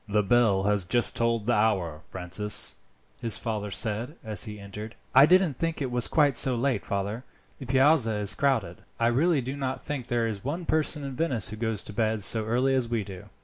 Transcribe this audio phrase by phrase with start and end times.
[0.09, 2.75] "The bell has just tolled the hour, Francis,"
[3.19, 4.95] his father said as he entered.
[5.13, 7.23] "I didn't think it was quite so late, father;
[7.59, 8.77] the Piazza is crowded.
[8.99, 12.23] I really do not think there is one person in Venice who goes to bed
[12.23, 13.25] so early as we do.